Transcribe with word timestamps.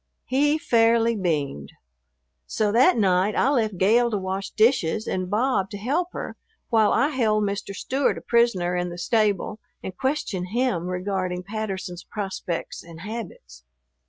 He 0.25 0.57
fairly 0.57 1.15
beamed. 1.15 1.73
So 2.47 2.71
that 2.71 2.97
night 2.97 3.35
I 3.35 3.49
left 3.51 3.77
Gale 3.77 4.09
to 4.09 4.17
wash 4.17 4.49
dishes 4.49 5.05
and 5.05 5.29
Bob 5.29 5.69
to 5.69 5.77
help 5.77 6.11
her 6.13 6.37
while 6.71 6.91
I 6.91 7.09
held 7.09 7.43
Mr. 7.43 7.75
Stewart 7.75 8.17
a 8.17 8.21
prisoner 8.21 8.75
in 8.75 8.89
the 8.89 8.97
stable 8.97 9.59
and 9.83 9.95
questioned 9.95 10.47
him 10.47 10.87
regarding 10.87 11.43
Patterson's 11.43 12.03
prospects 12.03 12.81
and 12.81 13.01
habits. 13.01 13.63